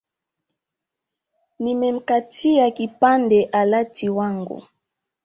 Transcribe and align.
Nimemkatia 1.59 2.71
kipande 2.71 3.49
halati 3.53 4.09
wangu 4.09 4.67